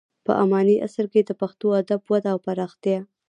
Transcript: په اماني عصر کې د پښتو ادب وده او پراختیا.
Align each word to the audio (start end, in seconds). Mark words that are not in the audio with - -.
په 0.25 0.31
اماني 0.43 0.75
عصر 0.85 1.05
کې 1.13 1.21
د 1.25 1.31
پښتو 1.41 1.67
ادب 1.81 2.01
وده 2.11 2.29
او 2.33 2.39
پراختیا. 2.45 2.99